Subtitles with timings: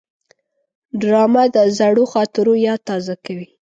[0.99, 3.47] ډرامه د زړو خاطرو یاد تازه کوي